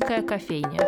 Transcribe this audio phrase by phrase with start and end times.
[0.00, 0.80] Шумерийская кофейня.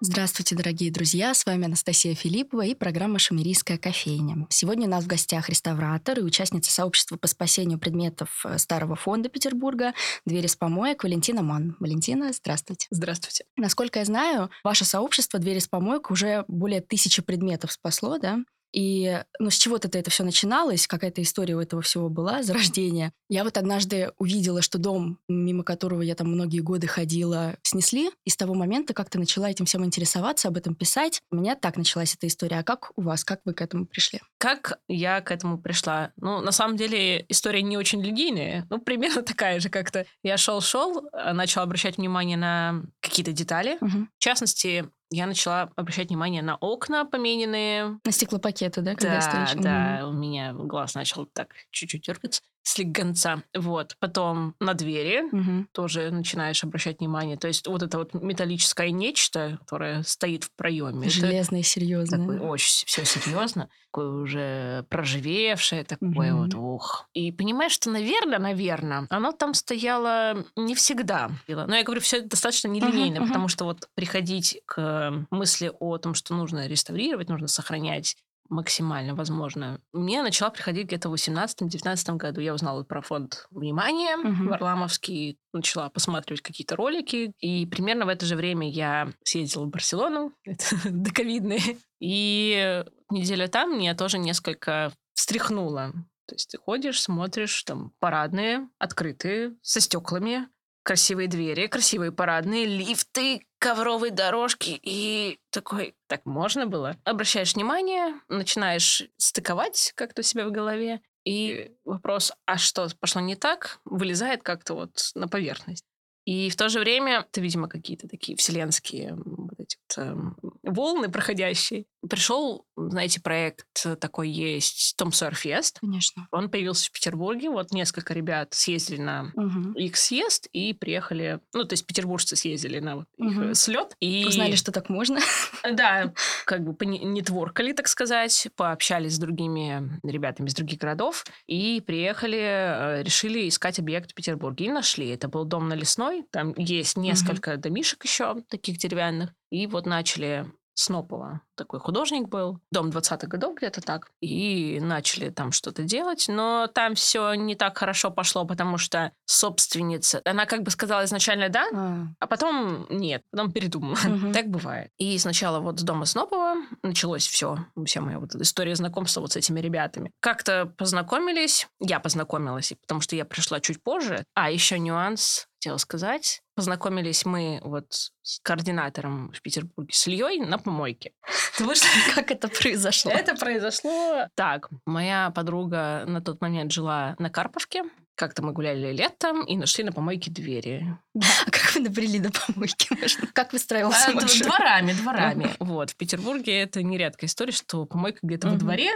[0.00, 1.32] Здравствуйте, дорогие друзья!
[1.32, 4.46] С вами Анастасия Филиппова и программа «Шумерийская кофейня».
[4.50, 9.28] Сегодня у нас в гостях реставратор и участница сообщества по спасению предметов э, Старого фонда
[9.28, 9.94] Петербурга
[10.26, 11.76] «Двери с помоек» Валентина Ман.
[11.80, 12.86] Валентина, здравствуйте.
[12.90, 13.44] Здравствуйте.
[13.56, 18.40] Насколько я знаю, ваше сообщество «Двери с помоек» уже более тысячи предметов спасло, да?
[18.72, 23.12] И ну, с чего-то это все начиналось, какая-то история у этого всего была, зарождение.
[23.28, 28.10] Я вот однажды увидела, что дом, мимо которого я там многие годы ходила, снесли.
[28.24, 31.20] И с того момента как-то начала этим всем интересоваться, об этом писать.
[31.30, 32.60] У меня так началась эта история.
[32.60, 33.24] А как у вас?
[33.24, 34.20] Как вы к этому пришли?
[34.38, 36.12] Как я к этому пришла?
[36.16, 38.66] Ну, на самом деле, история не очень линейная.
[38.70, 40.06] Ну, примерно такая же как-то.
[40.22, 43.76] Я шел-шел, начал обращать внимание на какие-то детали.
[43.80, 44.06] Угу.
[44.18, 47.98] В частности, я начала обращать внимание на окна помененные.
[48.04, 48.94] На стеклопакеты, да?
[48.94, 49.54] Когда да, стоишь?
[49.54, 50.08] да, Мгм.
[50.08, 53.42] у меня глаз начал так чуть-чуть дергаться, слегонца.
[53.56, 53.96] Вот.
[53.98, 55.68] Потом на двери Мгм.
[55.72, 57.36] тоже начинаешь обращать внимание.
[57.36, 61.08] То есть вот это вот металлическое нечто, которое стоит в проеме.
[61.08, 62.18] Железно и серьезно.
[62.18, 66.42] Такое очень все серьезно, такое уже проживевшее, такое Мгм.
[66.44, 67.08] вот, ух.
[67.14, 71.30] И понимаешь, что, наверное, наверное, оно там стояло не всегда.
[71.48, 73.28] Но я говорю, все достаточно нелинейно, мгм.
[73.28, 78.16] потому что вот приходить к мысли о том, что нужно реставрировать, нужно сохранять
[78.52, 79.80] максимально возможно.
[79.92, 82.40] Мне начала приходить где-то в 18-19 году.
[82.40, 84.48] Я узнала про фонд «Внимание» Мгм.
[84.48, 87.32] Варламовский, начала посматривать какие-то ролики.
[87.40, 93.78] И примерно в это же время я съездила в Барселону, это доковидные, и неделя там
[93.78, 95.92] меня тоже несколько встряхнуло.
[96.26, 100.48] То есть ты ходишь, смотришь, там парадные, открытые, со стеклами,
[100.82, 106.96] красивые двери, красивые парадные, лифты, ковровые дорожки и такой, так можно было?
[107.04, 113.78] Обращаешь внимание, начинаешь стыковать как-то себя в голове, и вопрос, а что пошло не так,
[113.84, 115.84] вылезает как-то вот на поверхность.
[116.24, 121.08] И в то же время это, видимо, какие-то такие вселенские вот эти вот, эм, волны
[121.08, 121.86] проходящие.
[122.08, 123.66] Пришел, знаете, проект
[124.00, 125.78] такой есть Том Сойер Фест.
[125.80, 126.26] Конечно.
[126.32, 127.48] Он появился в Петербурге.
[127.50, 129.72] Вот несколько ребят съездили на Мгм.
[129.74, 133.54] их съезд и приехали, ну, то есть петербуржцы съездили на вот их Мгм.
[133.54, 133.94] слет.
[134.00, 135.20] И Узнали, что так можно.
[135.72, 136.12] да,
[136.44, 143.02] как бы нетворкали, так сказать, пообщались с другими ребятами из других городов и приехали, э,
[143.02, 144.66] решили искать объект в Петербурге.
[144.66, 145.08] И нашли.
[145.08, 146.24] Это был дом на Лесной.
[146.30, 149.30] Там есть несколько домишек еще таких деревянных.
[149.50, 150.50] И вот начали
[150.82, 151.42] Снопова.
[151.54, 152.58] Такой художник был.
[152.72, 154.10] Дом 20-х годов где-то так.
[154.20, 156.24] И начали там что-то делать.
[156.28, 160.20] Но там все не так хорошо пошло, потому что собственница...
[160.24, 163.96] Она как бы сказала изначально «да», А, а потом нет, потом передумала.
[164.04, 164.32] Мгм.
[164.32, 164.90] Так бывает.
[164.98, 169.36] И сначала вот с дома Снопова началось все, вся моя вот история знакомства вот с
[169.36, 170.10] этими ребятами.
[170.20, 174.24] Как-то познакомились, я познакомилась, потому что я пришла чуть позже.
[174.34, 176.41] А еще нюанс, хотела сказать.
[176.54, 177.86] Познакомились мы вот
[178.22, 181.12] с координатором в Петербурге, с Ильей на помойке.
[181.56, 183.10] Ты вышла Как это произошло?
[183.10, 184.68] это произошло так.
[184.84, 187.84] Моя подруга на тот момент жила на Карповке.
[188.22, 190.96] Как-то мы гуляли летом и нашли на помойке двери.
[191.16, 192.86] А как вы набрели до помойки?
[192.94, 193.26] Можно?
[193.32, 194.46] Как выстраивался А, маршрут?
[194.46, 195.50] Дворами, дворами.
[195.58, 198.92] Вот, в Петербурге это нередкая история, что помойка где-то во дворе.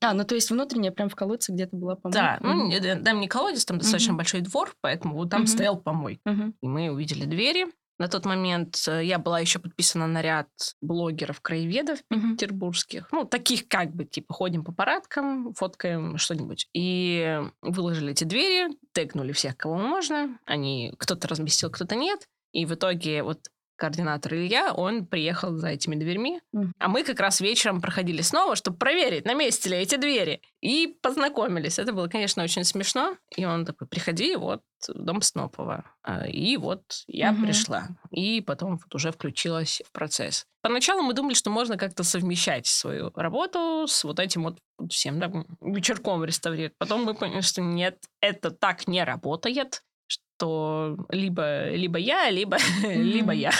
[0.00, 2.38] А, ну то есть внутренняя прям в колодце где-то была помойка?
[2.40, 6.22] Да, ну, да, там не колодец, там достаточно большой двор, поэтому вот там стоял помойка.
[6.62, 7.66] И мы увидели двери.
[7.98, 10.48] На тот момент э, я была еще подписана на ряд
[10.80, 12.36] блогеров-краеведов Мгм.
[12.36, 13.08] петербургских.
[13.12, 16.68] Ну, таких как бы, типа, ходим по парадкам, фоткаем что-нибудь.
[16.72, 20.38] И выложили эти двери, тегнули всех, кого можно.
[20.44, 22.26] Они, кто-то разместил, кто-то нет.
[22.52, 23.38] И в итоге вот
[23.76, 26.40] координатор Илья, он приехал за этими дверьми.
[26.78, 30.40] А мы как раз вечером проходили снова, чтобы проверить, на месте ли эти двери.
[30.60, 31.78] И познакомились.
[31.78, 33.16] Это было, конечно, очень смешно.
[33.36, 35.84] И он такой, приходи, вот, дом Снопова.
[36.02, 37.44] А, И вот я Мгм.
[37.44, 37.88] пришла.
[38.10, 40.46] И потом вот уже включилась в процесс.
[40.62, 44.58] Поначалу мы думали, что можно как-то совмещать свою работу с вот этим вот
[44.90, 45.30] всем да,
[45.60, 46.74] вечерком реставрировать.
[46.78, 49.82] Потом мы поняли, что нет, это так не работает
[50.44, 53.50] что либо, либо я, либо, либо я.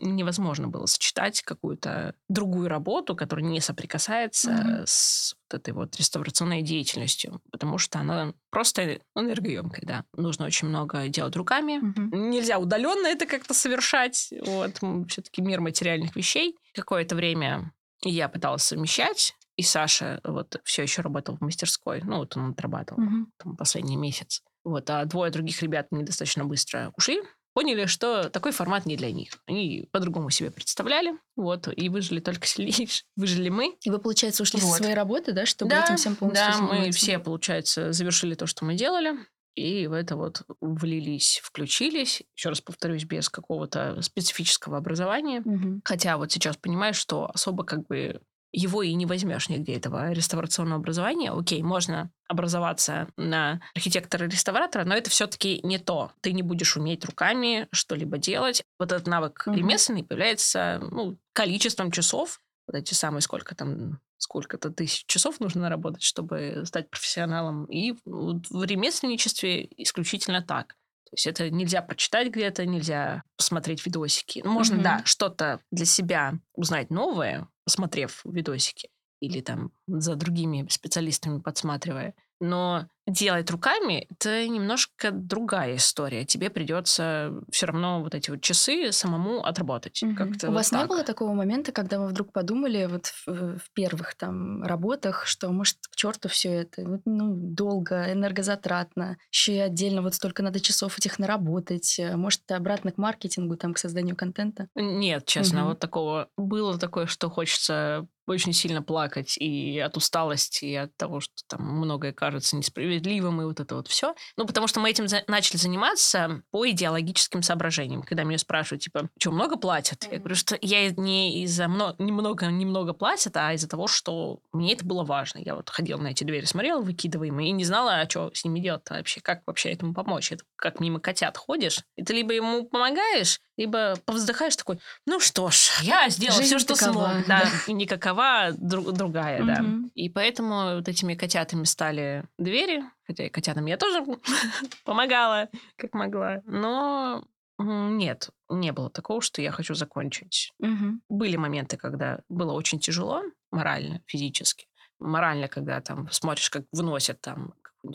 [0.00, 4.82] Невозможно было сочетать какую-то другую работу, которая не соприкасается Мгм.
[4.86, 10.04] с вот этой вот реставрационной деятельностью, потому что она просто энергоемкая, да.
[10.16, 11.78] Нужно очень много делать руками.
[11.78, 12.30] Мгм.
[12.30, 14.32] Нельзя удаленно это как-то совершать.
[14.44, 16.56] Вот, все-таки мир материальных вещей.
[16.74, 22.00] Какое-то время я пыталась совмещать, и Саша вот все еще работал в мастерской.
[22.04, 23.32] Ну, вот он отрабатывал Мгм.
[23.38, 24.42] там, последний месяц.
[24.64, 27.22] Вот, а двое других ребят мне достаточно быстро ушли
[27.58, 29.32] поняли, что такой формат не для них.
[29.46, 33.76] Они по-другому себе представляли, вот, и выжили только сильнее, выжили мы.
[33.82, 34.70] И вы, получается, ушли вот.
[34.70, 36.80] со своей работы, да, чтобы да, этим всем полностью Да, заниматься?
[36.84, 39.16] мы все, получается, завершили то, что мы делали,
[39.56, 45.40] и в это вот влились, включились, еще раз повторюсь, без какого-то специфического образования.
[45.44, 45.80] Угу.
[45.84, 48.20] Хотя вот сейчас понимаешь, что особо как бы
[48.52, 51.32] его и не возьмешь нигде, этого реставрационного образования.
[51.32, 56.12] Окей, можно образоваться на архитектора-реставратора, но это все-таки не то.
[56.20, 58.62] Ты не будешь уметь руками что-либо делать.
[58.78, 59.54] Вот этот навык uh-huh.
[59.54, 66.02] ремесленный появляется ну, количеством часов, вот эти самые сколько там, сколько-то тысяч часов нужно наработать,
[66.02, 67.64] чтобы стать профессионалом.
[67.66, 70.76] И в ремесленничестве исключительно так.
[71.10, 74.42] То есть это нельзя прочитать где-то, нельзя посмотреть видосики.
[74.44, 74.82] Ну, можно, mm-hmm.
[74.82, 78.90] да, что-то для себя узнать новое, посмотрев видосики
[79.20, 82.14] или там за другими специалистами подсматривая.
[82.40, 86.24] Но делать руками— это немножко другая история.
[86.24, 90.02] Тебе придется все равно вот эти вот часы самому отработать.
[90.02, 90.14] Угу.
[90.14, 90.82] Как-то У вот вас так.
[90.82, 95.48] не было такого момента, когда вы вдруг подумали вот в, в первых там работах, что
[95.50, 100.98] может к черту все это, ну долго, энергозатратно, еще и отдельно вот столько надо часов
[100.98, 104.68] этих наработать, э, может обратно к маркетингу, там к созданию контента?
[104.74, 105.68] Нет, честно, Мгм.
[105.70, 111.20] вот такого было такое, что хочется очень сильно плакать и от усталости, и от того,
[111.20, 114.14] что там многое кажется несправедливым, и вот это вот все.
[114.36, 118.02] Ну, потому что мы этим за- начали заниматься по идеологическим соображениям.
[118.02, 120.02] Когда меня спрашивают, типа, что, много платят?
[120.04, 120.18] Я Мгм.
[120.20, 124.84] говорю, что я не из-за много, немного, немного платят, а из-за того, что мне это
[124.84, 125.38] было важно.
[125.38, 128.60] Я вот ходила на эти двери, смотрела выкидываемые, и не знала, а что с ними
[128.60, 130.32] делать вообще, как вообще этому помочь.
[130.32, 135.50] Это как мимо котят ходишь, и ты либо ему помогаешь, либо повздыхаешь такой, ну что
[135.50, 137.26] ж, я сделала все, что смог.
[137.26, 137.72] Да, и
[138.18, 139.62] никакова друг- другая, да.
[139.62, 139.90] Мгм.
[139.94, 144.04] И поэтому вот этими котятами стали двери, хотя и котятам я тоже
[144.84, 146.42] помогала, как могла.
[146.46, 147.24] Но
[147.58, 150.52] нет, не было такого, что я хочу закончить.
[150.58, 151.02] Мгм.
[151.08, 154.66] Были моменты, когда было очень тяжело морально, физически.
[155.00, 157.54] Морально, когда там смотришь, как выносят там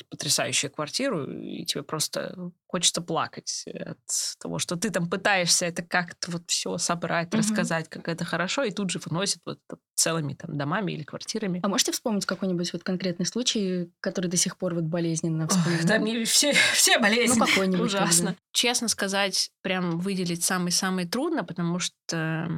[0.10, 4.00] потрясающую квартиру, и тебе просто хочется плакать от
[4.40, 7.40] того, что ты там пытаешься это как-то вот все собрать, Мгм.
[7.40, 9.60] рассказать, как это хорошо, и тут же выносят вот
[9.96, 11.60] целыми там домами или квартирами.
[11.64, 15.86] А можете вспомнить какой-нибудь вот конкретный случай, который до сих пор вот болезненно вспоминает?
[15.86, 17.40] Да мне все, все болезни.
[17.40, 18.30] Ну, какой-нибудь Ужасно.
[18.30, 18.40] тогда.
[18.52, 22.50] Честно сказать, прям выделить самый-самый трудно, потому что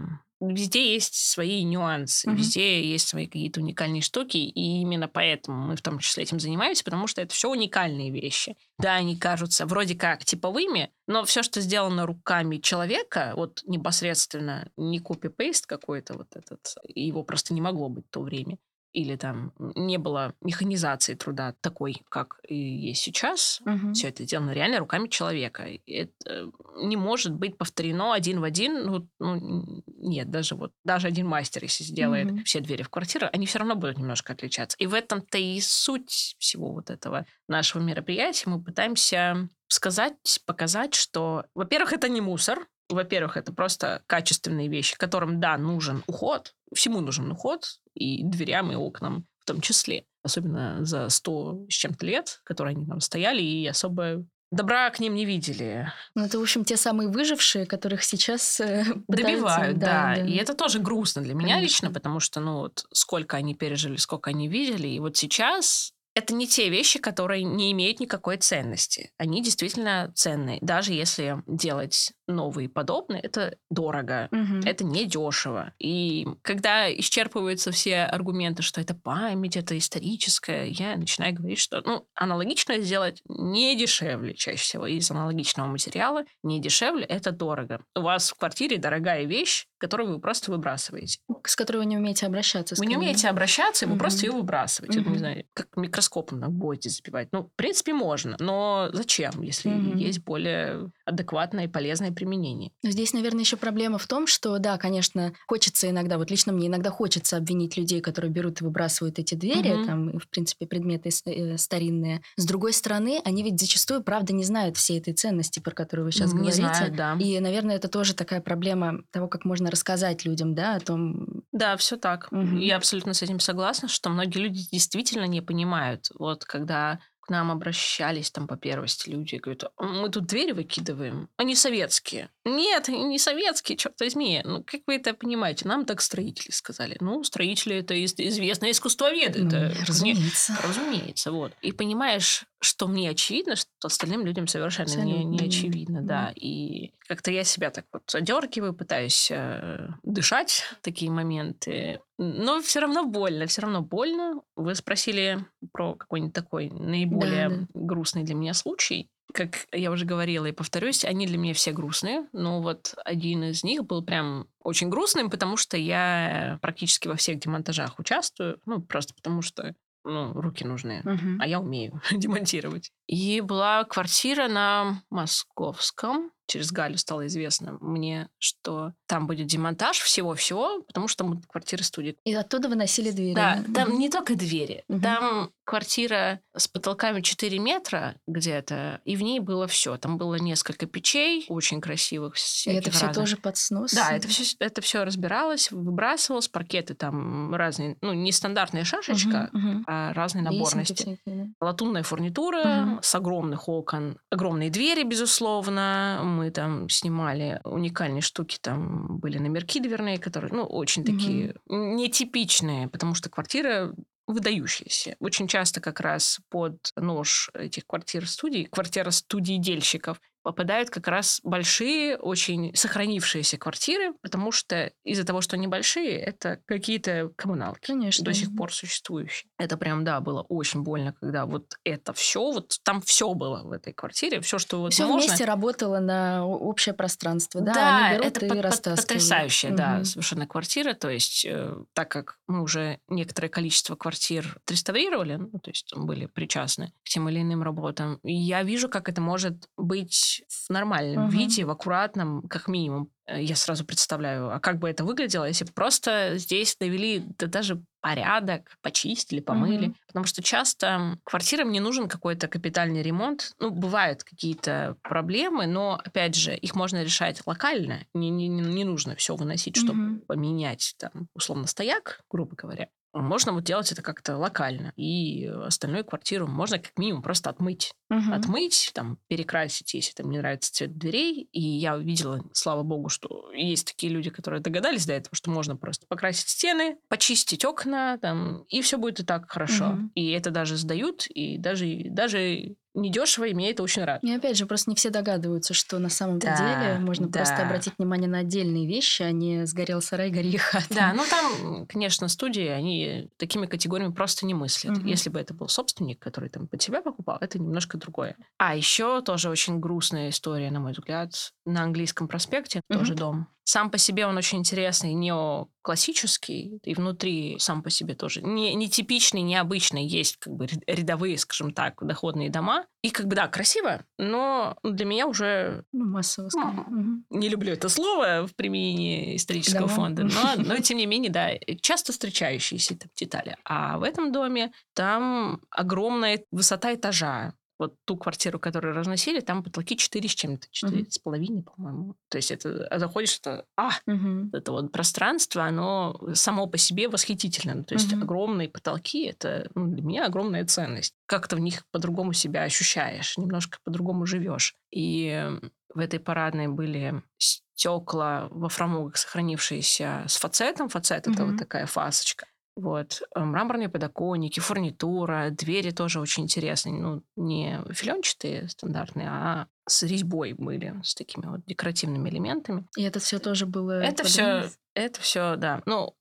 [0.41, 2.37] везде есть свои нюансы, Мгм.
[2.37, 6.83] везде есть свои какие-то уникальные штуки, и именно поэтому мы в том числе этим занимаемся,
[6.83, 8.55] потому что это все уникальные вещи.
[8.77, 14.99] Да, они кажутся вроде как типовыми, но все, что сделано руками человека, вот непосредственно не
[14.99, 18.57] копи-пейст какой-то вот этот, его просто не могло быть в то время,
[18.95, 23.62] или там не было механизации труда такой, как и есть сейчас.
[23.65, 23.94] Мгм.
[23.94, 25.68] Все это сделано реально руками человека.
[25.86, 28.86] Это не может быть повторено один в один.
[28.86, 32.44] Ну, ну, нет, даже вот даже один мастер, если сделает Мгм.
[32.45, 34.77] все двери в квартиру, они все равно будут немножко отличаться.
[34.80, 38.50] И в этом-то и суть всего вот этого нашего мероприятия.
[38.50, 45.39] Мы пытаемся сказать, показать, что, во-первых, это не мусор, во-первых, это просто качественные вещи, которым,
[45.39, 50.05] да, нужен уход, всему нужен уход, и дверям, и окнам в том числе.
[50.23, 55.15] Особенно за сто с чем-то лет, которые они там стояли, и особо добра к ним
[55.15, 55.91] не видели.
[56.15, 60.79] Ну, это, в общем, те самые выжившие, которых сейчас э, Добивают, да, И это тоже
[60.79, 61.63] грустно для меня Конечно.
[61.63, 64.87] лично, потому что, ну, вот сколько они пережили, сколько они видели.
[64.87, 69.12] И вот сейчас это не те вещи, которые не имеют никакой ценности.
[69.18, 70.60] Они действительно ценные.
[70.62, 74.30] Даже если делать новые подобные, это дорого.
[74.31, 74.62] Мгм.
[74.62, 75.74] Это не дешево.
[75.78, 82.07] И когда исчерпываются все аргументы, что это память, это историческое, я начинаю говорить, что ну,
[82.16, 84.88] аналогичное сделать не дешевле чаще всего.
[84.88, 87.84] Из аналогичного материала не дешевле, это дорого.
[87.94, 91.19] У вас в квартире дорогая вещь, которую вы просто выбрасываете.
[91.45, 92.76] С которой вы не умеете обращаться.
[92.78, 94.00] Вы не умеете обращаться, и вы Мгм.
[94.00, 95.00] просто ее выбрасываете.
[95.00, 95.12] Вот, Мгм.
[95.14, 96.05] Не знаю, как микроскопом
[96.35, 97.30] на гвозди забивать.
[97.31, 98.35] Ну, в принципе, можно.
[98.40, 99.97] Но зачем, если Мгм.
[99.97, 102.71] есть более адекватное и полезное применение?
[102.83, 106.68] Но Здесь, наверное, еще проблема в том, что, да, конечно, хочется иногда, вот лично мне
[106.68, 109.85] иногда хочется обвинить людей, которые берут и выбрасывают эти двери, Мгм.
[109.85, 112.21] там, в принципе, предметы э, старинные.
[112.38, 116.12] С другой стороны, они ведь зачастую, правда, не знают всей этой ценности, про которую вы
[116.12, 116.62] сейчас не говорите.
[116.68, 117.18] знаю, да.
[117.19, 121.44] И, наверное, это тоже такая проблема того, как можно рассказать людям, да, о том...
[121.52, 122.31] Да, все так.
[122.31, 122.57] Мгм.
[122.57, 125.94] Я абсолютно с этим согласна, что многие люди действительно не понимают.
[126.18, 131.56] Вот когда к нам обращались там по первости люди, говорят, мы тут двери выкидываем, они
[131.56, 132.30] советские.
[132.45, 134.42] Нет, не советские, черт возьми.
[134.44, 135.68] Ну, как вы это понимаете?
[135.68, 136.95] Нам так строители сказали.
[136.99, 139.44] Ну, строители– это известные искусствоведы.
[139.44, 140.56] Ну, это, разумеется.
[140.64, 141.54] Разумеется, вот.
[141.64, 146.33] И понимаешь, что мне очевидно, что остальным людям совершенно не, не очевидно, да.
[146.35, 151.99] И как-то я себя так вот одергиваю, пытаюсь э, дышать такие моменты.
[152.19, 154.42] Но все равно больно, все равно больно.
[154.56, 157.68] Вы спросили про какой-нибудь такой наиболее да, да.
[157.73, 159.09] грустный для меня случай.
[159.35, 162.25] Как я уже говорила и повторюсь, они для меня все грустные.
[162.31, 167.39] Но вот один из них был прям очень грустным, потому что я практически во всех
[167.39, 168.61] демонтажах участвую.
[168.65, 169.75] Ну, просто потому что
[170.06, 171.37] ну, руки нужны, uh-huh.
[171.42, 172.92] а я умею демонтировать.
[173.07, 176.31] И была квартира на Московском.
[176.47, 182.16] Через Галю стало известно мне, что там будет демонтаж всего-всего, потому что там квартира студии.
[182.23, 183.33] И оттуда выносили двери.
[183.33, 183.97] Да, там uh-huh.
[183.97, 184.83] не только двери.
[184.90, 185.02] Uh-huh.
[185.02, 189.97] Там квартира с потолками 4 метра где-то, и в ней было все.
[189.97, 192.35] Там было несколько печей, очень красивых.
[192.66, 193.92] И это все тоже под снос?
[193.92, 199.59] Да, это все, это все разбиралось, выбрасывалось, паркеты там разные, ну, не стандартная шашечка, uh-huh,
[199.59, 199.83] uh-huh.
[199.87, 201.19] а разной наборности.
[201.59, 202.99] Латунная фурнитура uh-huh.
[203.02, 206.21] с огромных окон, огромные двери, безусловно.
[206.35, 213.15] Мы там снимали уникальные штуки, там были номерки дверные, которые, ну, очень такие нетипичные, потому
[213.15, 213.94] что квартира
[214.27, 215.15] выдающиеся.
[215.19, 222.71] Очень часто как раз под нож этих квартир-студий, квартира-студий дельщиков попадают как раз большие, очень
[222.75, 228.23] сохранившиеся квартиры, потому что из-за того, что они большие, это какие-то коммуналки Конечно.
[228.23, 229.49] до сих пор существующие.
[229.57, 233.71] Это прям, да, было очень больно, когда вот это все, вот там все было в
[233.71, 235.30] этой квартире, все, что вот все можно.
[235.30, 237.73] вместе работало на общее пространство, да?
[237.73, 239.78] Да, они берут это и под, потрясающая, угу.
[239.78, 240.94] да, совершенно квартира.
[240.94, 246.28] То есть, э, так как мы уже некоторое количество квартир отреставрировали, ну, то есть были
[246.28, 251.31] причастны к тем или иным работам, я вижу, как это может быть в нормальном uh-huh.
[251.31, 253.09] виде, в аккуратном, как минимум.
[253.27, 257.47] Э, я сразу представляю, а как бы это выглядело, если бы просто здесь довели да
[257.47, 259.89] даже порядок, почистили, помыли.
[259.89, 259.95] Uh-huh.
[260.07, 263.54] Потому что часто квартирам не нужен какой-то капитальный ремонт.
[263.59, 268.06] Ну, бывают какие-то проблемы, но, опять же, их можно решать локально.
[268.13, 270.19] Не, не, не нужно все выносить, чтобы uh-huh.
[270.27, 272.89] поменять, там, условно, стояк, грубо говоря.
[273.15, 274.92] Можно вот делать это как-то локально.
[274.97, 277.94] И остальную квартиру можно как минимум просто отмыть.
[278.18, 278.34] Угу.
[278.34, 281.50] Отмыть, там, перекрасить, если там не нравится цвет дверей.
[281.52, 285.76] И я увидела, слава богу, что есть такие люди, которые догадались до этого, что можно
[285.76, 289.90] просто покрасить стены, почистить окна, там, и все будет и так хорошо.
[289.90, 290.12] Угу.
[290.16, 294.24] И это даже сдают, и даже, даже недешево, и меня это очень рад.
[294.24, 297.40] И опять же, просто не все догадываются, что на самом да, деле можно да.
[297.40, 300.86] просто обратить внимание на отдельные вещи, а не сгорел сарай, гори хата.
[300.90, 304.98] Да, ну там, конечно, студии, они такими категориями просто не мыслят.
[304.98, 305.07] Угу.
[305.07, 308.38] Если бы это был собственник, который там под себя покупал, это немножко другое.
[308.57, 313.00] А еще тоже очень грустная история, на мой взгляд, на английском проспекте, угу.
[313.00, 313.47] тоже дом.
[313.68, 318.88] Сам по себе он очень интересный, неоклассический, и внутри сам по себе тоже не, не
[318.88, 320.06] типичный, необычный.
[320.06, 322.85] Есть как бы рядовые, скажем так, доходные дома.
[323.02, 325.83] И как бы, да, красиво, но для меня уже...
[325.92, 327.26] Ну, массово, скажем.
[327.31, 329.94] Ну, не люблю это слово в применении исторического Дома.
[329.94, 331.50] фонда, но, но тем не менее, да,
[331.81, 333.57] часто встречающиеся детали.
[333.66, 339.97] А в этом доме там огромная высота этажа, вот ту квартиру, которую разносили, там потолки
[339.97, 341.11] 4 с чем-то, 4 uh-huh.
[341.11, 342.15] с половиной, по-моему.
[342.29, 344.49] То есть это а заходишь, это, а, uh-huh.
[344.53, 347.83] это вот пространство, оно само по себе восхитительно.
[347.83, 348.23] То есть uh-huh.
[348.23, 351.13] огромные потолки, это ну, для меня огромная ценность.
[351.25, 354.75] Как то в них по-другому себя ощущаешь, немножко по-другому живешь.
[354.91, 355.45] И
[355.94, 360.87] в этой парадной были стекла во фрамугах, сохранившиеся с фацетом.
[360.87, 361.33] Фацет uh-huh.
[361.33, 362.47] это вот такая фасочка.
[362.75, 363.21] Вот.
[363.33, 366.95] Э, мраморные подоконники, фурнитура, двери тоже очень интересные.
[366.95, 372.85] Ну, не филенчатые стандартные, а с резьбой были, с такими вот декоративными элементами.
[372.97, 374.01] И это все тоже было...
[374.01, 375.83] Это все, это все, да.
[375.85, 376.15] Ну,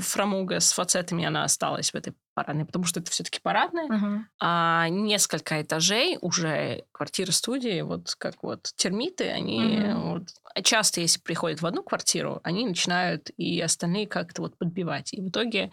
[0.00, 3.88] фрамуга с фацетами, она осталась в этой парадной, потому что это все-таки парадная.
[3.88, 4.18] Uh-huh.
[4.40, 10.12] А несколько этажей уже квартиры-студии, вот как вот термиты, они uh-huh.
[10.12, 15.12] вот, часто, если приходят в одну квартиру, они начинают и остальные как-то вот подбивать.
[15.12, 15.72] И в итоге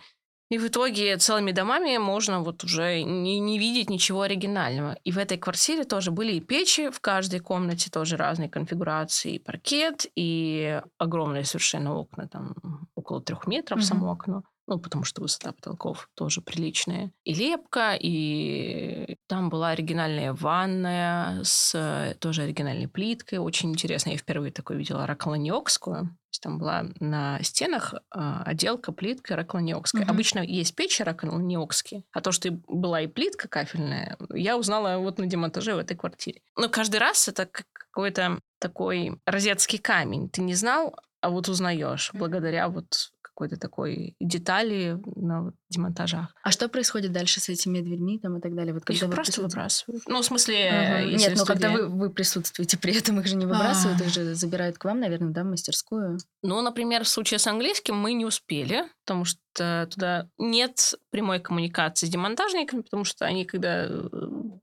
[0.50, 4.98] и в итоге целыми домами можно вот уже не, не видеть ничего оригинального.
[5.04, 9.40] И в этой квартире тоже были и печи в каждой комнате, тоже разные конфигурации, и
[9.40, 12.56] паркет, и огромные совершенно окна, там
[12.96, 13.84] около трех метров mm-hmm.
[13.84, 14.44] само окно.
[14.68, 17.12] Ну, потому что высота потолков тоже приличная.
[17.24, 24.12] И лепка, и там была оригинальная ванная с тоже оригинальной плиткой, очень интересно.
[24.12, 26.18] Я впервые такое видела раколаниокскую.
[26.40, 30.04] Там была на стенах а, отделка плиткой ракланиокской.
[30.04, 30.12] Угу.
[30.12, 35.26] Обычно есть печи ракланиокские, а то, что была и плитка кафельная, я узнала вот на
[35.26, 36.42] демонтаже в этой квартире.
[36.56, 40.30] Но каждый раз это какой-то такой розетский камень.
[40.30, 46.34] Ты не знал, а вот узнаешь благодаря вот какой-то такой детали на демонтажах.
[46.42, 48.74] А что происходит дальше с этими дверьми там и так далее?
[48.74, 50.02] Вот когда их просто выбрасывают.
[50.08, 51.06] Ну, в смысле, ага.
[51.06, 54.34] Нет, но ну, когда вы, вы присутствуете при этом, их же не выбрасывают, их же
[54.34, 56.18] забирают к вам, наверное, да, в мастерскую.
[56.42, 62.08] Ну, например, в случае с английским мы не успели, потому что туда нет прямой коммуникации
[62.08, 64.10] с демонтажниками, потому что они когда э,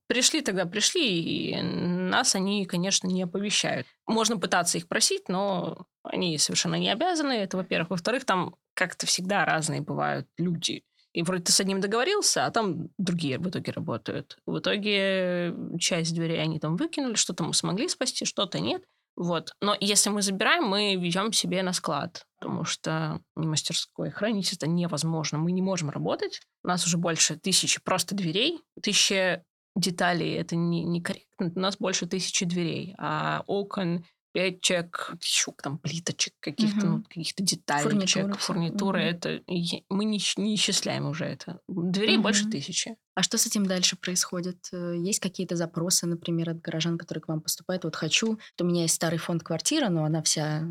[0.09, 3.87] пришли, тогда пришли, и нас они, конечно, не оповещают.
[4.07, 7.91] Можно пытаться их просить, но они совершенно не обязаны, это во-первых.
[7.91, 10.83] Во-вторых, там как-то всегда разные бывают люди.
[11.13, 14.37] И вроде ты с одним договорился, а там другие в итоге работают.
[14.47, 18.83] В итоге часть дверей они там выкинули, что-то мы смогли спасти, что-то нет.
[19.17, 19.53] Вот.
[19.61, 25.39] Но если мы забираем, мы везем себе на склад, потому что мастерской хранить это невозможно.
[25.39, 26.41] Мы не можем работать.
[26.65, 28.61] У нас уже больше тысячи просто дверей.
[28.83, 29.45] Тысяча
[29.77, 31.53] деталей это не, не корректно.
[31.55, 34.05] У нас больше тысячи дверей, а окон
[34.35, 36.97] печек, еще там плиточек, каких-то угу.
[36.97, 39.09] ну, каких-то деталечек, фурнитуры, фурнитуры угу.
[39.09, 39.43] это
[39.89, 41.61] мы не, не исчисляем уже это.
[41.69, 42.25] Дверей угу.
[42.25, 42.97] больше тысячи.
[43.15, 44.59] А что с этим дальше происходит?
[44.73, 47.85] Э, есть какие-то запросы, например, от горожан, которые к вам поступают?
[47.85, 50.65] Вот хочу, вот у меня есть старый фонд квартира, но она вся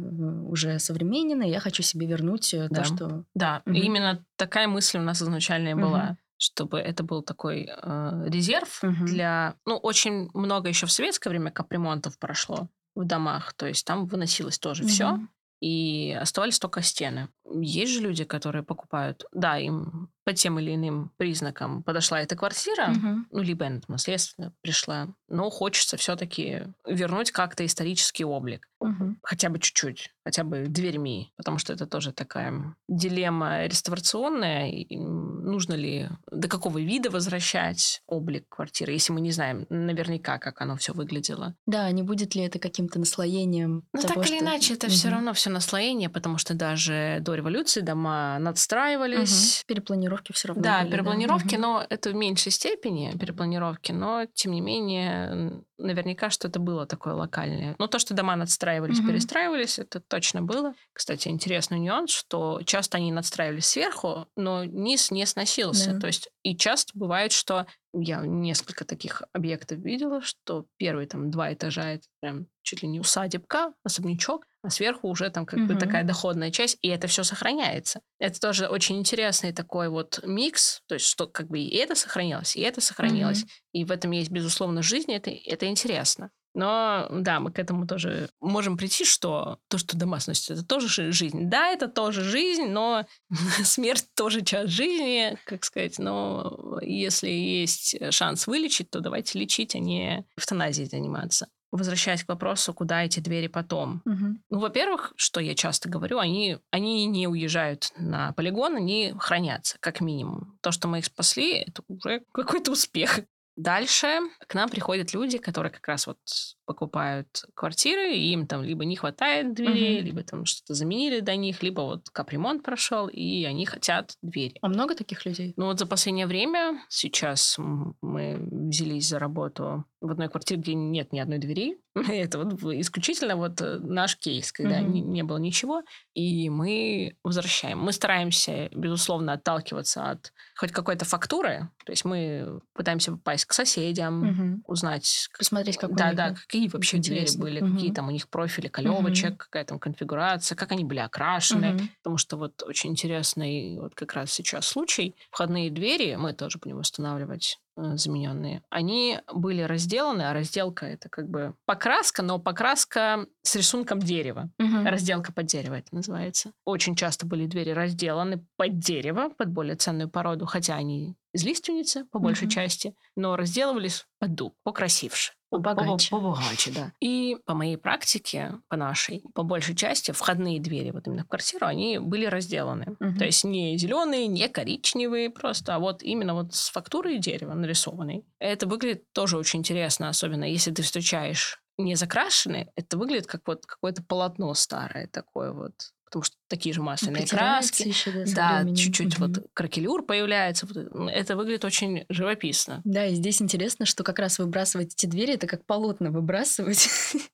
[0.46, 2.82] уже современная, я хочу себе вернуть э, да.
[2.82, 3.24] то, что...
[3.34, 3.76] Да, угу.
[3.76, 5.82] именно такая мысль у нас изначально угу.
[5.90, 9.06] была чтобы это был такой э, резерв угу.
[9.06, 9.56] для...
[9.66, 14.60] Ну, очень много еще в советское время капремонтов прошло в домах, то есть там выносилось
[14.60, 14.90] тоже угу.
[14.90, 15.20] все,
[15.60, 17.30] и оставались только стены.
[17.50, 22.92] Есть же люди, которые покупают, да, им по тем или иным признакам подошла эта квартира,
[22.92, 23.26] угу.
[23.32, 28.70] ну, либо она наследственно пришла, но хочется все-таки вернуть как-то исторический облик.
[28.80, 29.16] Угу.
[29.24, 34.70] Хотя бы чуть-чуть, хотя бы дверьми, потому что это тоже такая дилемма реставрационная.
[34.72, 40.62] И нужно ли до какого вида возвращать облик квартиры, если мы не знаем наверняка, как
[40.62, 41.56] оно все выглядело.
[41.66, 43.86] Да, не будет ли это каким-то наслоением?
[43.94, 44.46] Ну, того, так или что...
[44.46, 44.94] иначе, это угу.
[44.94, 49.62] все равно все наслоение, потому что даже до революции дома надстраивались.
[49.62, 49.74] Угу.
[49.74, 50.64] Перепланировки перепланировки все равно.
[50.64, 51.62] Да, были, перепланировки, да?
[51.62, 57.76] но это в меньшей степени перепланировки, но тем не менее наверняка что-то было такое локальное.
[57.78, 59.10] Но то, что дома надстраивались, угу.
[59.10, 60.74] перестраивались, это точно было.
[60.94, 65.94] Кстати, интересный нюанс, что часто они надстраивались сверху, но низ не сносился.
[65.94, 66.00] Да.
[66.00, 71.54] То есть и часто бывает, что я несколько таких объектов видела, что первые там два
[71.54, 75.68] этажа это прям чуть ли не усадебка, особнячок, а сверху уже там как угу.
[75.68, 78.02] бы такая доходная часть, и это все сохраняется.
[78.20, 82.56] Это тоже очень интересный такой вот микс, то есть что как бы и это сохранилось,
[82.56, 83.50] и это сохранилось, угу.
[83.74, 86.32] и в этом есть безусловно жизнь, это это интересно.
[86.54, 91.12] Но да, мы к этому тоже можем прийти, что то, что дома сносят, это тоже
[91.12, 91.50] жизнь.
[91.50, 93.06] Да, это тоже жизнь, но
[93.64, 96.00] смерть тоже часть жизни, как сказать.
[96.00, 102.72] Но если есть шанс вылечить, то давайте лечить, а не эвтаназией заниматься возвращаясь к вопросу,
[102.72, 104.04] куда эти двери потом.
[104.06, 104.26] Угу.
[104.52, 110.00] Ну, во-первых, что я часто говорю, они, они не уезжают на полигон, они хранятся, как
[110.00, 110.56] минимум.
[110.62, 113.22] То, что мы их спасли, это уже какой-то успех.
[113.56, 116.18] Дальше к нам приходят люди, которые как раз вот
[116.66, 120.06] покупают квартиры, и им там либо не хватает дверей, угу.
[120.06, 124.58] либо там что-то заменили до них, либо вот капремонт прошел, и они хотят двери.
[124.62, 125.54] А много таких людей?
[125.58, 127.58] Ну вот за последнее время, сейчас
[128.02, 131.78] мы взялись за работу в одной квартире, где нет ни одной двери.
[132.08, 134.92] Это вот исключительно вот э, наш кейс, когда угу.
[134.92, 137.80] не, не было ничего, и мы возвращаем.
[137.80, 144.30] Мы стараемся, безусловно, отталкиваться от хоть какой-то фактуры, то есть мы пытаемся попасть к соседям,
[144.30, 144.64] угу.
[144.68, 145.30] узнать...
[145.38, 147.74] Посмотреть, как да, да, какие вообще двери были, угу.
[147.74, 149.38] какие там у них профили колевочек, угу.
[149.38, 151.76] какая там конфигурация, как они были окрашены.
[151.76, 151.84] Угу.
[152.04, 155.16] Потому что вот очень интересный вот как раз сейчас случай.
[155.32, 161.28] Входные двери мы тоже будем устанавливать Э, замененные, они были разделаны, а разделка это как
[161.28, 164.52] бы покраска, но покраска с рисунком дерева.
[164.60, 164.84] Угу.
[164.86, 166.52] Разделка под дерево это называется.
[166.66, 172.06] Очень часто были двери разделаны под дерево, под более ценную породу, хотя они из лиственницы
[172.06, 172.52] по большей угу.
[172.52, 175.34] части, но разделывались под дуб, покрасивше.
[175.54, 176.10] Побогаче.
[176.10, 176.92] Побогаче, да.
[177.00, 181.68] И по моей практике, по нашей, по большей части входные двери вот именно в квартиру,
[181.68, 182.96] они были разделаны.
[183.00, 183.20] Угу.
[183.20, 188.26] То есть не зеленые, не коричневые просто, а вот именно вот с фактурой дерева нарисованной.
[188.40, 193.66] Это выглядит тоже очень интересно, особенно если ты встречаешь не закрашенные, это выглядит как вот
[193.66, 195.74] какое-то полотно старое такое вот
[196.14, 197.88] потому что такие же масляные краски.
[197.88, 199.34] Еще, да, да чуть-чуть Мгм.
[199.34, 200.68] вот кракелюр появляется.
[201.10, 202.82] Это выглядит очень живописно.
[202.86, 206.88] Да, и здесь интересно, что как раз выбрасывать эти двери, это как полотна выбрасывать.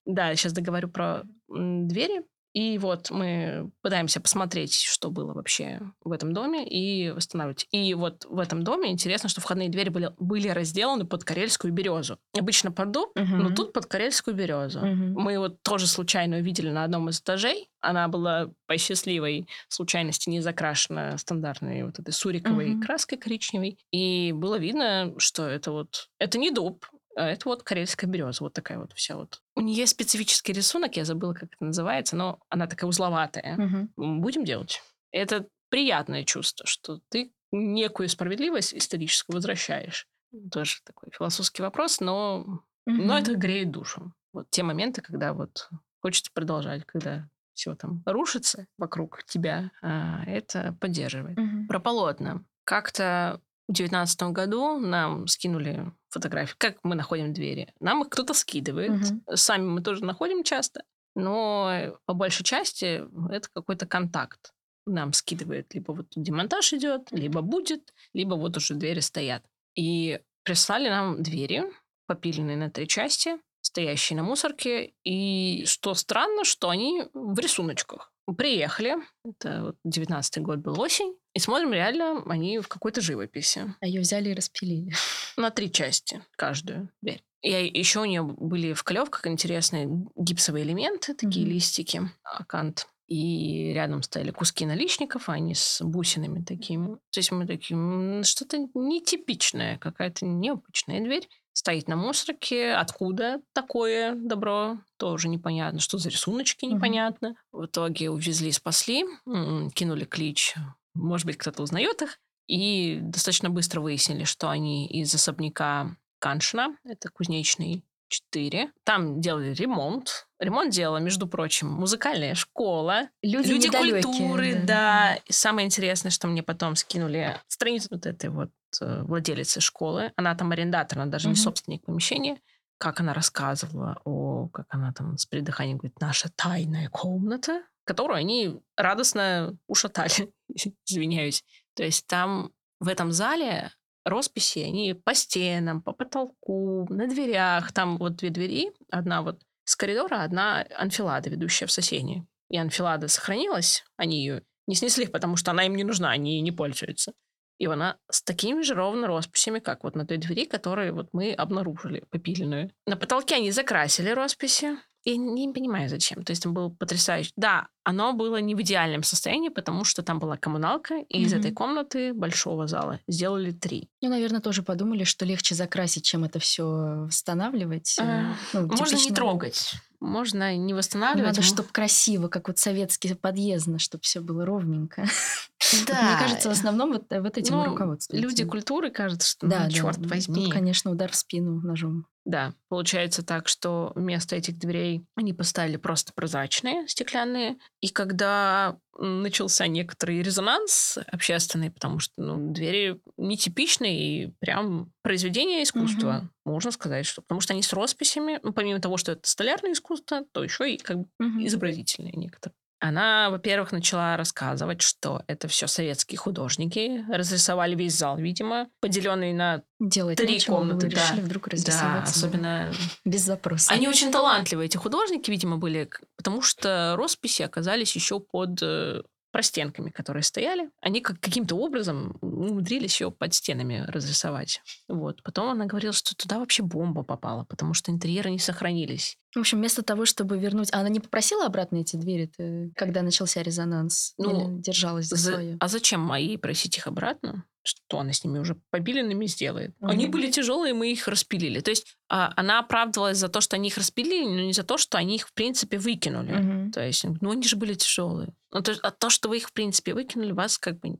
[0.06, 2.24] Да, сейчас договорю про двери.
[2.54, 7.68] И вот мы пытаемся посмотреть, что было вообще в этом доме и восстанавливать.
[7.72, 12.18] И вот в этом доме интересно, что входные двери были, были разделаны под карельскую березу.
[12.38, 13.56] Обычно под дуб, но Мгм.
[13.56, 14.80] тут под карельскую березу.
[14.80, 15.14] Мгм.
[15.14, 17.70] Мы вот тоже случайно увидели на одном из этажей.
[17.82, 22.82] Она была по счастливой случайности не закрашена стандартной вот этой суриковой Мгм.
[22.82, 23.78] краской коричневой.
[23.92, 26.10] И было видно, что это вот...
[26.20, 26.86] Это не дуб,
[27.28, 28.44] это вот карельская береза.
[28.44, 29.42] Вот такая вот вся вот.
[29.56, 33.56] У нее специфический рисунок, я забыла, как это называется, но она такая узловатая.
[33.98, 34.82] М, Будем делать.
[35.12, 40.08] Это приятное чувство, что ты некую справедливость историческую возвращаешь.
[40.52, 43.12] Тоже такой философский вопрос, но но Мгм.
[43.12, 44.14] это греет душу.
[44.34, 45.70] Вот те моменты, когда вот
[46.02, 51.38] хочется продолжать, когда все там рушится вокруг тебя, а это поддерживает.
[51.38, 51.68] Мгм.
[51.68, 52.44] Про полотна.
[52.64, 57.72] Как-то в девятнадцатом году нам скинули фотографии, как мы находим двери.
[57.80, 58.90] Нам их кто-то скидывает.
[58.90, 59.24] Мгм.
[59.36, 60.84] Сами мы тоже находим часто.
[61.16, 64.54] Но по большей части это какой-то контакт.
[64.88, 69.44] Нам скидывает либо вот демонтаж идет, либо будет, либо вот уже двери стоят.
[69.76, 71.72] И прислали нам двери,
[72.08, 74.94] попиленные на три части, стоящие на мусорке.
[75.04, 78.12] И что странно, что они в рисуночках.
[78.34, 83.74] Приехали, это вот 19 год был осень, и смотрим, реально они в какой-то живописи.
[83.82, 84.94] А ее взяли и распилили.
[85.38, 87.24] На три части каждую дверь.
[87.42, 89.88] И еще у нее были в клевках интересные
[90.18, 91.54] гипсовые элементы, такие Мгм.
[91.56, 92.88] листики, акант.
[93.08, 96.96] И рядом стояли куски наличников, а они с бусинами такими.
[97.12, 101.28] То есть мы такие, «М, что-то нетипичное, какая-то необычная дверь.
[101.60, 102.72] Стоит на мусорке.
[102.72, 104.78] Откуда такое добро?
[104.96, 105.82] Тоже непонятно.
[105.82, 107.36] Что за рисуночки, непонятно.
[107.52, 110.56] В итоге увезли, спасли, кинули клич.
[110.94, 112.18] Может быть, кто-то узнает их.
[112.48, 118.72] И достаточно быстро выяснили, что они из особняка Каншина, это кузнечный 4.
[118.86, 120.30] Там делали ремонт.
[120.40, 123.10] Ремонт делала, между прочим, музыкальная школа.
[123.22, 125.16] Люди, Люди культуры, да.
[125.26, 128.50] И самое интересное, что мне потом скинули страницу вот этой вот
[128.82, 130.12] э, владелицы школы.
[130.16, 131.42] Она там арендатор, она даже не Мгм.
[131.42, 132.40] собственник помещения.
[132.78, 138.60] Как она рассказывала о, как она там с придыханием говорит, наша тайная комната, которую они
[138.78, 140.32] радостно ушатали,
[140.88, 141.44] извиняюсь.
[141.76, 143.72] То есть там в этом зале
[144.06, 147.72] росписи, они по стенам, по потолку, на дверях.
[147.74, 152.28] Там вот две двери, одна вот с коридора, одна анфилада, ведущая в соседнюю.
[152.50, 156.42] И анфилада сохранилась, они ее не снесли, потому что она им не нужна, они ей
[156.42, 157.14] не пользуются.
[157.60, 161.34] И она с такими же ровно росписями, как вот на той двери, которую вот мы
[161.34, 162.72] обнаружили, попиленную.
[162.88, 164.78] На потолке они закрасили росписи.
[165.06, 166.24] Я не понимаю, зачем.
[166.24, 167.32] То есть там был потрясающий...
[167.38, 171.40] Да, оно было не в идеальном состоянии, потому что там была коммуналка, и из Мгм.
[171.40, 173.90] этой комнаты большого зала сделали три.
[174.02, 176.66] Ну, наверное, тоже подумали, что легче закрасить, чем это все
[177.06, 177.98] восстанавливать.
[178.00, 179.16] А, ну, Можно не типично.
[179.16, 179.74] трогать.
[180.02, 181.36] Можно не восстанавливать.
[181.36, 185.06] Надо, чтобы красиво, как вот советский подъездно, чтобы все было ровненько.
[185.88, 186.12] Да.
[186.12, 188.28] Мне кажется, в основном вот, э, вот этим Ну, руководствуются.
[188.28, 189.70] Люди культуры, кажется, что, да, ну, да.
[189.72, 190.50] черт Тут, возьми.
[190.52, 192.06] конечно, удар в спину ножом.
[192.26, 197.58] Да, получается так, что вместо этих дверей они поставили просто прозрачные, стеклянные.
[197.82, 206.30] И когда начался некоторый резонанс общественный, потому что ну, двери нетипичные и прям произведение искусства,
[206.46, 210.24] можно сказать, что потому что они с росписями, ну, помимо того, что это столярное искусство,
[210.32, 211.46] то еще и как бы Мгм.
[211.48, 212.56] изобразительные некоторые.
[212.80, 219.64] Она, во-первых, начала рассказывать, что это все советские художники разрисовали весь зал, видимо, поделенный на
[219.80, 221.02] Делать Три нечего, вы комнаты, да.
[221.02, 222.72] решили вдруг да, особенно
[223.06, 223.72] Без запроса.
[223.72, 229.90] они очень талантливые, эти художники, видимо, были, потому что росписи оказались еще под э, простенками,
[229.90, 230.70] которые стояли.
[230.82, 234.62] Они как, каким-то образом умудрились ее под стенами разрисовать.
[234.88, 235.22] Вот.
[235.24, 239.18] Потом она говорила, что туда вообще бомба попала, потому что интерьеры не сохранились.
[239.36, 240.70] В общем, вместо того, чтобы вернуть...
[240.74, 242.32] А она не попросила обратно эти двери,
[242.76, 244.14] когда начался резонанс?
[244.18, 245.58] Ну, Или держалась за, За- свое?
[245.60, 247.46] А зачем мои просить их обратно?
[247.62, 249.76] Что она с ними уже побеленными сделает?
[249.82, 250.12] Они Мгм.
[250.14, 251.60] были тяжелые, мы их распилили.
[251.60, 254.78] То есть а, она оправдывалась за то, что они их распилили, но не за то,
[254.78, 256.32] что они их, в принципе, выкинули.
[256.32, 256.72] Мгм.
[256.72, 258.34] То есть, ну, они же были тяжелые.
[258.52, 260.98] Ну, то, а то, что вы их, в принципе, выкинули, вас как бы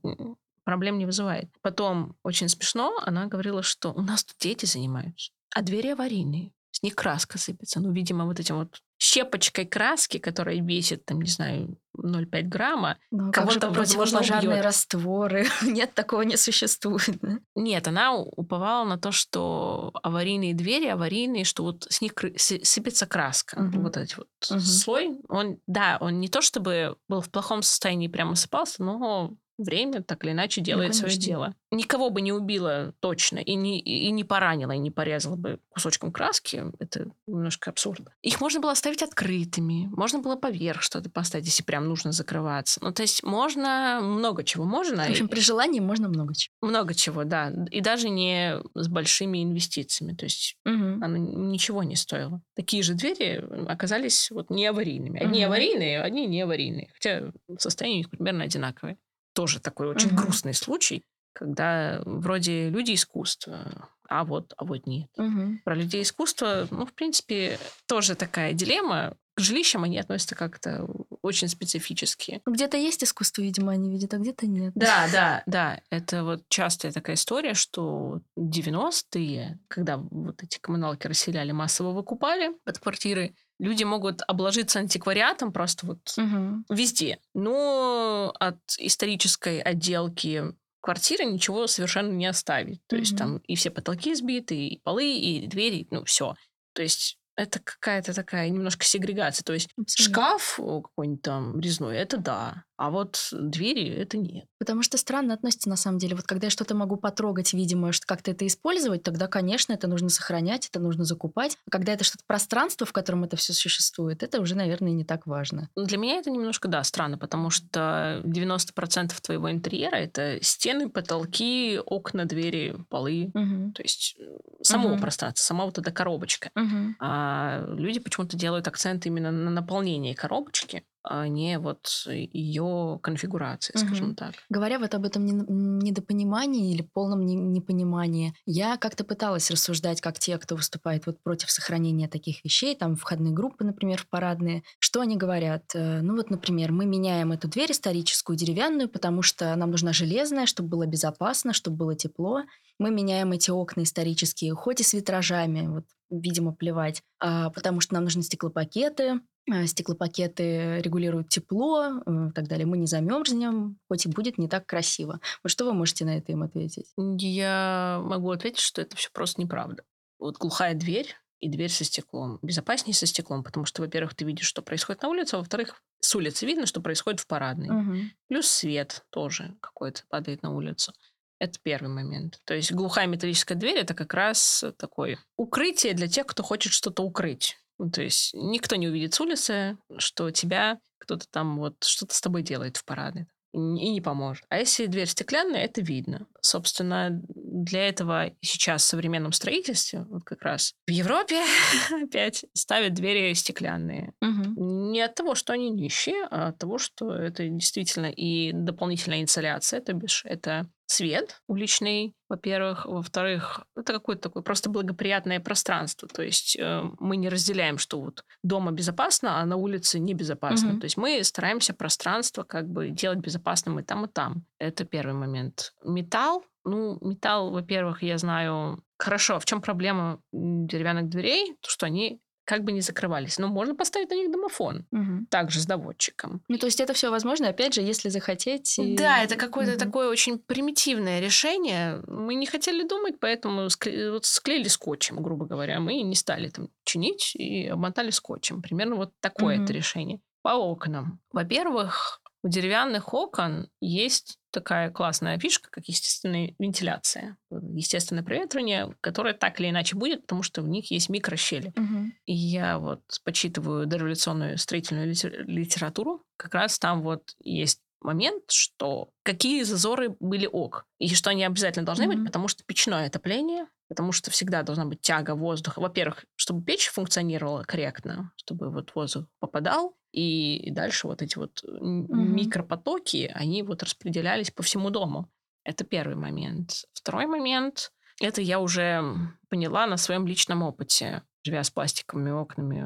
[0.62, 1.48] проблем не вызывает.
[1.62, 6.52] Потом, очень смешно, она говорила, что у нас тут дети занимаются, а двери аварийные.
[6.80, 7.78] С них краска сыпется.
[7.80, 13.32] Ну, видимо, вот этим вот щепочкой краски, которая весит, там, не знаю, 0,5 грамма, Ну,
[13.32, 14.64] Кого-то, кого-то возможно, убьет.
[14.64, 15.46] растворы.
[15.62, 17.18] Нет, такого не существует.
[17.20, 17.38] да?
[17.54, 23.60] Нет, она уповала на то, что аварийные двери аварийные, что вот с них сыпется краска.
[23.60, 23.82] Мгм.
[23.82, 24.60] Вот этот вот Мгм.
[24.60, 25.18] слой.
[25.28, 30.02] Он, да, он не то чтобы был в плохом состоянии и прямо сыпался, но время
[30.02, 31.26] так или иначе делает свое конечно.
[31.26, 31.54] дело.
[31.70, 36.10] Никого бы не убило точно, и не, и не поранило, и не порезало бы кусочком
[36.12, 36.64] краски.
[36.78, 38.12] Это немножко абсурдно.
[38.22, 42.80] Их можно было оставить открытыми, можно было поверх что-то поставить, если прям нужно закрываться.
[42.82, 45.04] Ну, то есть можно много чего можно.
[45.04, 46.52] В общем, при желании можно много чего.
[46.60, 47.52] много чего, да.
[47.70, 50.14] И даже не с большими инвестициями.
[50.14, 51.02] То есть Мгм.
[51.04, 52.40] оно ничего не стоило.
[52.56, 55.20] Такие же двери оказались вот не аварийными.
[55.20, 55.46] Одни Мгм.
[55.46, 56.88] аварийные, одни не аварийные.
[56.94, 58.96] Хотя состояние у них примерно одинаковое.
[59.32, 60.16] Тоже такой очень Мгм.
[60.16, 65.08] грустный случай, когда вроде люди искусства, а вот, а вот нет.
[65.16, 65.60] Мгм.
[65.64, 69.16] Про людей искусства, ну, в принципе, тоже такая дилемма.
[69.36, 70.86] К жилищам они относятся как-то
[71.22, 72.42] очень специфически.
[72.44, 74.72] Ну, Где-то есть искусство, видимо, они видят, а где-то нет.
[74.74, 75.80] Да, да, да.
[75.90, 82.78] Это вот частая такая история, что 90-е, когда вот эти коммуналки расселяли, массово выкупали под
[82.78, 86.64] квартиры, люди могут обложиться антиквариатом просто вот Мгм.
[86.70, 87.18] везде.
[87.34, 90.42] Но от исторической отделки
[90.80, 92.80] квартиры ничего совершенно не оставить.
[92.86, 93.18] То есть Мгм.
[93.18, 96.34] там и все потолки сбиты, и полы, и двери, ну все.
[96.72, 99.44] То есть это какая-то такая немножко сегрегация.
[99.44, 100.14] То есть Абсолютно.
[100.14, 102.64] шкаф какой-нибудь там резной, это да.
[102.76, 104.46] А вот двери это нет.
[104.58, 106.16] Потому что странно относится на самом деле.
[106.16, 110.08] Вот когда я что-то могу потрогать, видимо, что как-то это использовать, тогда, конечно, это нужно
[110.08, 111.58] сохранять, это нужно закупать.
[111.66, 115.26] А когда это что-то пространство, в котором это все существует, это уже, наверное, не так
[115.26, 115.68] важно.
[115.76, 121.78] Ну, Для меня это немножко, да, странно, потому что 90% твоего интерьера— это стены, потолки,
[121.84, 123.30] окна, двери, полы.
[123.34, 123.72] Мгм.
[123.72, 124.24] То есть э,
[124.62, 125.00] само Мгм.
[125.00, 126.50] пространство, сама вот эта коробочка.
[126.54, 126.96] Мгм.
[126.98, 127.29] А
[127.68, 134.16] люди почему-то делают акцент именно на наполнении коробочки, а не вот ее конфигурации, скажем Мгм.
[134.16, 134.34] так.
[134.50, 140.18] Говоря вот об этом не- недопонимании или полном не- непонимании, я как-то пыталась рассуждать, как
[140.18, 145.00] те, кто выступает вот против сохранения таких вещей, там входные группы, например, в парадные, что
[145.00, 145.64] они говорят?
[145.74, 150.46] Э, Ну вот, например, мы меняем эту дверь историческую, деревянную, потому что нам нужна железная,
[150.46, 152.42] чтобы было безопасно, чтобы было тепло.
[152.80, 157.92] Мы меняем эти окна исторические, хоть и с витражами, вот, видимо, плевать, а, потому что
[157.92, 162.66] нам нужны стеклопакеты, а, Стеклопакеты регулируют тепло э, и так далее.
[162.66, 165.20] Мы не замерзнем, хоть и будет не так красиво.
[165.42, 166.86] Вот что вы можете на это им ответить?
[166.96, 169.82] Я могу ответить, что это все просто неправда.
[170.18, 172.38] Вот глухая дверь и дверь со стеклом.
[172.42, 176.14] Безопаснее со стеклом, потому что, во-первых, ты видишь, что происходит на улице, а во-вторых, с
[176.14, 177.70] улицы видно, что происходит в парадной.
[177.70, 178.10] Мгм.
[178.28, 180.92] Плюс свет тоже какой-то падает на улицу.
[181.40, 182.38] Это первый момент.
[182.44, 187.02] То есть глухая металлическая дверь это как раз такое укрытие для тех, кто хочет что-то
[187.02, 187.56] укрыть.
[187.78, 192.20] Ну, то есть никто не увидит с улицы, что тебя кто-то там вот что-то с
[192.20, 194.44] тобой делает в парадной и не поможет.
[194.48, 196.26] А если дверь стеклянная, это видно.
[196.40, 201.42] Собственно, для этого сейчас в современном строительстве, вот как раз в Европе
[202.02, 204.12] опять ставят двери стеклянные.
[204.20, 204.92] Мгм.
[204.92, 209.80] Не от того, что они нищие, а от того, что это действительно и дополнительная инсоляция,
[209.80, 212.84] то бишь это свет уличный, во-первых.
[212.84, 216.08] Во-вторых, это какое-то такое просто благоприятное пространство.
[216.08, 220.70] То есть э, мы не разделяем, что вот дома безопасно, а на улице небезопасно.
[220.70, 220.80] Мгм.
[220.80, 224.44] То есть мы стараемся пространство как бы делать безопасным и там, и там.
[224.58, 225.74] Это первый момент.
[225.84, 226.44] Металл.
[226.64, 228.82] Ну, металл, во-первых, я знаю...
[228.98, 231.56] Хорошо, в чем проблема деревянных дверей?
[231.62, 233.38] То, что они как бы не закрывались.
[233.38, 234.84] Но можно поставить на них домофон.
[234.90, 235.26] Мгм.
[235.30, 236.42] Также с доводчиком.
[236.48, 238.76] Ну, то есть это все возможно, опять же, если захотеть.
[238.78, 239.78] и- Да, это какое-то Мгм.
[239.80, 242.02] такое очень примитивное решение.
[242.08, 245.78] Мы не хотели думать, поэтому скле- вот склеили скотчем, грубо говоря.
[245.80, 248.62] Мы не стали там чинить и обмотали скотчем.
[248.62, 249.64] Примерно вот такое Мгм.
[249.64, 250.18] это решение.
[250.42, 251.20] По окнам.
[251.32, 259.60] Во-первых, у деревянных окон есть такая классная фишка, как естественная вентиляция, естественное проветривание, которое так
[259.60, 261.72] или иначе будет, потому что в них есть микрощели.
[261.76, 262.12] Мгм.
[262.26, 266.24] И я вот почитываю дореволюционную строительную литер- литературу.
[266.36, 271.86] Как раз там вот есть момент, что какие зазоры были ок, и что они обязательно
[271.86, 272.16] должны Мгм.
[272.16, 275.80] быть, потому что печное отопление, потому что всегда должна быть тяга воздуха.
[275.80, 281.62] Во-первых, чтобы печь функционировала корректно, чтобы вот воздух попадал, и дальше вот эти вот
[282.08, 282.34] Мгм.
[282.34, 285.30] микропотоки, они вот распределялись по всему дому.
[285.64, 286.84] Это первый момент.
[286.94, 289.02] Второй момент, это я уже
[289.48, 291.22] поняла на своем личном опыте.
[291.42, 292.84] Живя с пластиковыми окнами,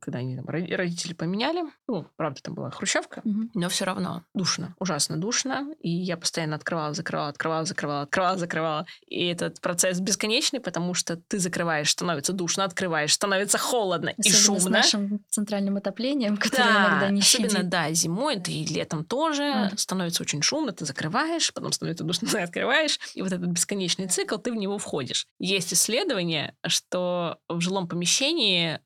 [0.00, 1.64] когда они там родители поменяли.
[1.88, 3.50] Ну, правда, там была хрущевка, Мгм.
[3.54, 5.74] но все равно душно, ужасно душно.
[5.80, 8.86] И я постоянно открывала, закрывала, открывала, закрывала, открывала, закрывала.
[9.06, 14.36] И этот процесс бесконечный, потому что ты закрываешь, становится душно, открываешь, становится холодно и Особенно
[14.36, 14.78] с шумно.
[14.78, 17.68] нашим центральным отоплением, которое Да, иногда не особенно, щадит.
[17.68, 19.78] да, зимой, да и летом тоже Мгм.
[19.78, 24.36] становится очень шумно, ты закрываешь, потом становится душно, ты открываешь, и вот этот бесконечный цикл,
[24.36, 25.26] ты в него входишь.
[25.38, 27.95] Есть исследование, что в жилом помещении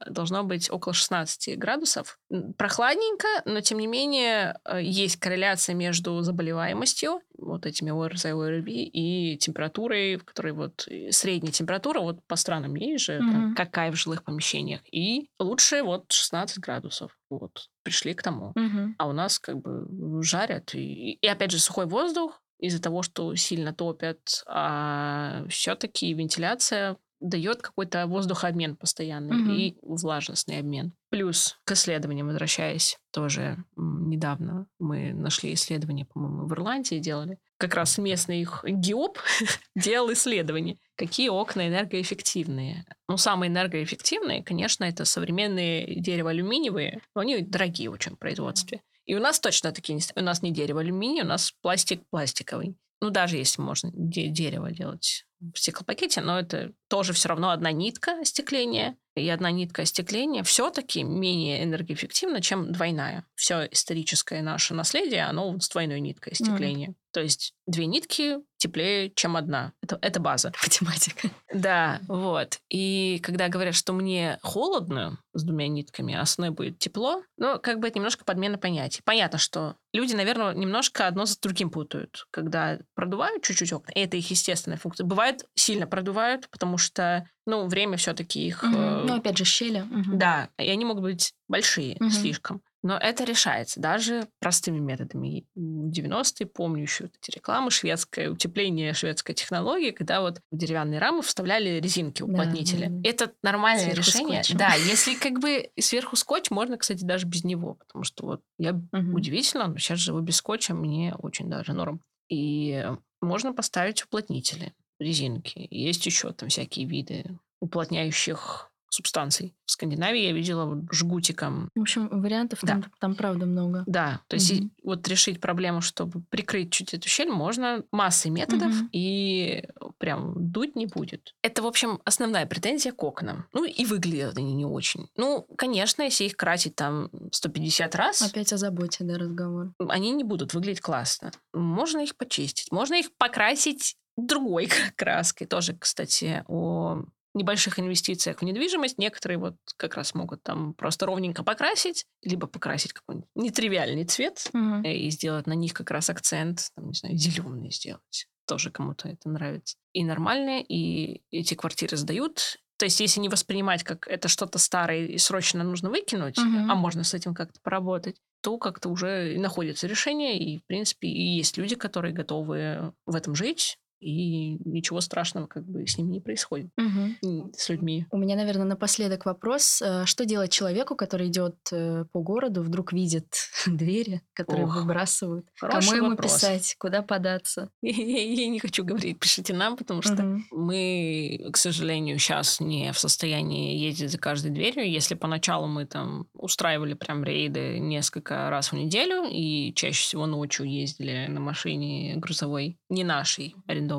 [0.07, 2.19] должно быть около 16 градусов.
[2.57, 9.37] Прохладненько, но тем не менее э, есть корреляция между заболеваемостью, вот этими ОРЗ, ОРВИ, и
[9.39, 13.55] температурой, в которой вот э, средняя температура, вот по странам есть же, там, Мгм.
[13.55, 14.81] какая в жилых помещениях.
[14.93, 17.17] И лучше вот 16 градусов.
[17.31, 18.53] Вот, пришли к тому.
[18.55, 18.95] Мгм.
[18.99, 20.75] А у нас как бы жарят.
[20.75, 27.63] И, и опять же сухой воздух из-за того, что сильно топят, а все-таки вентиляция дает
[27.63, 29.51] какой-то воздухообмен постоянный Мгм.
[29.53, 30.93] и влажностный обмен.
[31.11, 37.39] Плюс к исследованиям возвращаясь, тоже недавно мы нашли исследование, по-моему, в Ирландии делали.
[37.59, 39.19] Как раз местный их ГИОП
[39.77, 42.85] делал исследование, какие окна энергоэффективные.
[43.09, 48.81] Ну, самые энергоэффективные, конечно, это современные дерево-алюминиевые, но они дорогие очень в производстве.
[49.05, 50.03] И у нас точно такие не...
[50.15, 52.77] У нас не дерево алюминий, у нас пластик пластиковый.
[53.01, 57.73] Ну, даже если можно де- дерево делать в стеклопакете, но это тоже все равно одна
[57.73, 58.97] нитка остекления.
[59.17, 63.27] И одна нитка остекления все-таки менее энергоэффективна, чем двойная.
[63.35, 66.95] Все историческое наше наследие, оно вот с двойной ниткой остекления.
[67.13, 69.73] То есть две нитки теплее, чем одна.
[69.83, 70.53] Это, это база.
[70.63, 71.31] Математика.
[71.53, 72.61] Да, вот.
[72.69, 77.59] И когда говорят, что мне холодно с двумя нитками, а с одной будет тепло, ну,
[77.59, 79.01] как бы это немножко подмена понятий.
[79.05, 82.27] Понятно, что люди, наверное, немножко одно с другим путают.
[82.31, 85.05] Когда продувают чуть-чуть окна, это их естественная функция.
[85.07, 88.63] Бывает, сильно продувают, потому что, ну, время все-таки их...
[88.63, 88.77] Мгм.
[88.77, 89.81] э, Ну, опять же, щели.
[89.81, 90.19] Мгм.
[90.19, 92.11] да, и они могут быть большие Мгм.
[92.11, 92.63] слишком.
[92.83, 95.45] Но это решается даже простыми методами.
[95.55, 100.99] В 90-е помню еще вот эти рекламы, шведское утепление, шведская технология, когда вот в деревянные
[100.99, 102.87] рамы вставляли резинки, уплотнители.
[102.87, 103.09] да, да.
[103.09, 104.41] Это нормальное Сверху решение.
[104.41, 104.59] скотчем.
[104.59, 108.73] Да, если как бы сверху скотч, можно, кстати, даже без него, потому что вот я
[108.93, 109.15] Мгм.
[109.15, 112.01] удивительно, но сейчас живу без скотча, мне очень даже норм.
[112.29, 112.85] И
[113.21, 115.67] можно поставить уплотнители, резинки.
[115.71, 119.55] Есть еще там всякие виды уплотняющих субстанций.
[119.67, 121.69] В Скандинавии я видела вот жгутиком.
[121.75, 122.73] В общем, вариантов Да.
[122.75, 123.85] там, там правда много.
[123.87, 124.71] Да, то есть и Мгм.
[124.83, 128.89] вот решить проблему, чтобы прикрыть чуть эту щель, можно массой методов, Мгм.
[128.93, 129.65] и
[129.99, 131.35] прям дуть не будет.
[131.43, 133.47] Это, в общем, основная претензия к окнам.
[133.53, 135.09] Ну, и выглядят они не очень.
[135.17, 139.73] Ну, конечно, если их красить там 150 раз, Опять о заботе, да, разговор.
[139.89, 141.31] они не будут выглядеть классно.
[141.53, 145.47] Можно их почистить, можно их покрасить другой краской.
[145.47, 148.99] Тоже, кстати, о небольших инвестициях в недвижимость.
[148.99, 154.93] Некоторые вот как раз могут там просто ровненько покрасить, либо покрасить какой-нибудь нетривиальный цвет э,
[154.93, 158.27] и сделать на них как раз акцент, там, не знаю, зеленый сделать.
[158.47, 159.77] Тоже кому-то это нравится.
[159.93, 162.57] И нормально, и эти квартиры сдают.
[162.79, 166.71] То есть, если не воспринимать как это что-то старое и срочно нужно выкинуть, Мгм.
[166.71, 171.37] а можно с этим как-то поработать, то как-то уже находится решение, и, в принципе, и
[171.37, 176.21] есть люди, которые готовы в этом жить, и ничего страшного как бы с ними не
[176.21, 178.07] происходит, м, с людьми.
[178.11, 179.83] У меня, наверное, напоследок вопрос.
[179.83, 183.35] э, Что делать человеку, который идет э, по городу, вдруг видит
[183.67, 185.47] двери, которые Ох, выбрасывают?
[185.61, 186.35] Кому ему вопрос.
[186.35, 186.75] писать?
[186.79, 187.71] Куда податься?
[187.83, 193.77] Я, не хочу говорить, пишите нам, потому что мы, к сожалению, сейчас не в состоянии
[193.77, 194.91] ездить за каждой дверью.
[194.91, 200.67] Если поначалу мы там устраивали прям рейды несколько раз в неделю и чаще всего ночью
[200.67, 203.90] ездили на машине грузовой, не нашей, арендованной,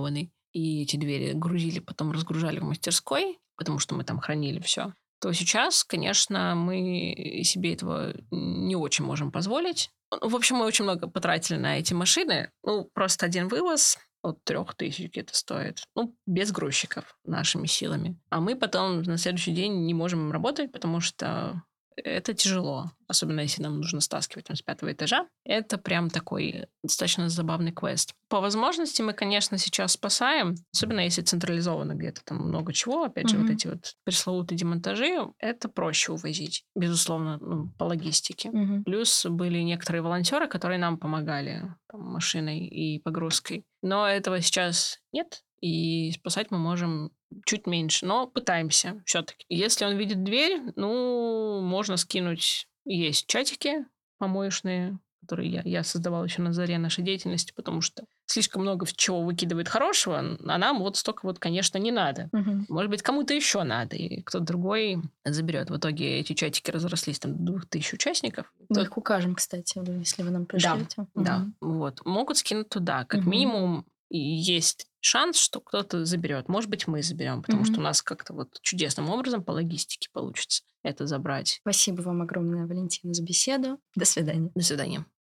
[0.53, 5.31] и эти двери грузили, потом разгружали в мастерской, потому что мы там хранили все, то
[5.33, 9.91] сейчас, конечно, мы себе этого не очень можем позволить.
[10.11, 12.51] Ну, В общем, мы очень много потратили на эти машины.
[12.63, 15.83] Ну, просто один вывоз от трех тысяч где-то стоит.
[15.95, 18.19] Ну, без грузчиков нашими силами.
[18.29, 21.61] А мы потом на следующий день не можем работать, потому что
[21.95, 22.91] это тяжело.
[23.07, 25.27] Особенно если нам нужно стаскивать там, с пятого этажа.
[25.43, 28.13] Это прям такой достаточно забавный квест.
[28.29, 30.55] По возможности мы, конечно, сейчас спасаем.
[30.73, 33.03] Особенно если централизованно где-то там много чего.
[33.03, 35.17] Опять же, вот эти вот пресловутые демонтажи.
[35.39, 36.63] Это проще увозить.
[36.75, 38.49] Безусловно, ну, по логистике.
[38.49, 38.83] Мгм.
[38.83, 43.65] Плюс были некоторые волонтеры, которые нам помогали там, машиной и погрузкой.
[43.81, 47.11] Но этого сейчас нет, и спасать мы можем
[47.45, 49.45] чуть меньше, но пытаемся все-таки.
[49.49, 52.67] Если он видит дверь, ну, можно скинуть.
[52.85, 53.85] Есть чатики
[54.17, 59.21] помоечные, которые я, я создавала еще на заре нашей деятельности, потому что слишком много чего
[59.21, 62.29] выкидывает хорошего, а нам вот столько вот, конечно, не надо.
[62.31, 62.65] Мгм.
[62.69, 65.69] Может быть, кому-то еще надо, и кто-то другой заберет.
[65.69, 68.51] В итоге эти чатики разрослись там до двух тысяч участников.
[68.69, 71.05] Мы Тот- их укажем, кстати, если вы нам пришлете.
[71.15, 71.55] да, Мгм.
[71.61, 72.05] вот.
[72.05, 73.05] Могут скинуть туда.
[73.05, 73.29] Как Мгм.
[73.29, 73.85] минимум
[74.17, 76.47] есть шанс, что кто-то заберет.
[76.49, 77.81] Может быть, мы заберем, потому что Мгм.
[77.81, 81.59] у нас как-то вот чудесным образом по логистике получится это забрать.
[81.61, 83.79] Спасибо вам огромное, Валентина, за беседу.
[83.95, 84.51] До свидания.
[84.55, 85.05] До свидания.